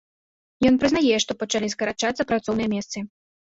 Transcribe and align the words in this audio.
Ён 0.69 0.79
прызнае, 0.83 1.19
што 1.25 1.31
пачалі 1.45 1.71
скарачацца 1.75 2.29
працоўныя 2.35 2.69
месцы. 2.75 3.07